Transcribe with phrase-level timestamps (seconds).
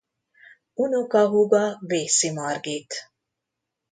[0.73, 2.93] Unokahúga Vészi Margit.